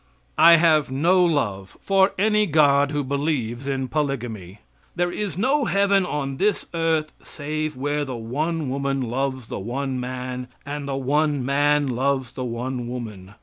[0.39, 4.61] I have no love for any God who believes in polygamy.
[4.95, 9.99] There is no heaven on this earth save where the one woman loves the one
[9.99, 13.35] man and the one man loves the one woman.